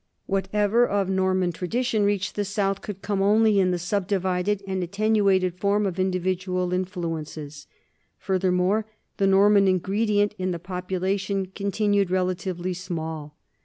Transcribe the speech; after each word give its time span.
Whatever 0.25 0.87
of 0.87 1.09
Norman 1.11 1.51
tradition 1.51 2.03
reached 2.05 2.33
the 2.33 2.43
south 2.43 2.81
could 2.81 3.03
come 3.03 3.21
only 3.21 3.59
in 3.59 3.69
the 3.69 3.77
subdivided 3.77 4.63
and 4.67 4.83
attenuated 4.83 5.59
form 5.59 5.85
of 5.85 5.99
individual 5.99 6.73
influences. 6.73 7.67
Furthermore, 8.17 8.87
the 9.17 9.27
Norman 9.27 9.67
in 9.67 9.77
gredient 9.79 10.33
in 10.39 10.49
the 10.49 10.57
population 10.57 11.45
continued 11.53 12.09
relatively 12.09 12.73
small. 12.73 13.37